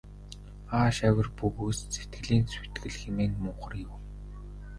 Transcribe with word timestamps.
Ааш 0.77 0.97
авир 1.07 1.27
бөгөөс 1.37 1.79
сэтгэлийн 1.93 2.45
сүйтгэл 2.53 2.95
хэмээн 2.99 3.33
мунхар 3.43 3.73
юу. 3.87 3.97